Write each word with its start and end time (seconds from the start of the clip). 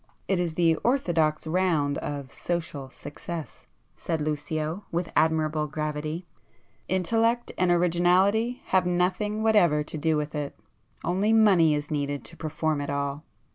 "It 0.27 0.39
is 0.39 0.55
the 0.55 0.77
orthodox 0.77 1.45
round 1.45 1.99
of 1.99 2.31
social 2.31 2.89
success," 2.89 3.67
said 3.95 4.19
Lucio 4.19 4.83
with 4.91 5.11
admirable 5.15 5.67
gravity—"Intellect 5.67 7.51
and 7.55 7.69
originality 7.69 8.63
have 8.69 8.87
nothing 8.87 9.43
whatever 9.43 9.83
to 9.83 9.97
do 9.99 10.17
with 10.17 10.33
it,—only 10.33 11.33
money 11.33 11.75
is 11.75 11.91
needed 11.91 12.25
to 12.25 12.35
perform 12.35 12.81
it 12.81 12.89
all." 12.89 13.25